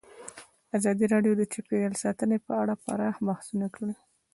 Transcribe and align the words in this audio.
ازادي 0.77 1.05
راډیو 1.13 1.33
د 1.37 1.41
چاپیریال 1.51 1.93
ساتنه 2.03 2.37
په 2.45 2.51
اړه 2.61 2.73
پراخ 2.85 3.15
بحثونه 3.27 3.65
جوړ 3.75 3.75
کړي. 3.75 3.95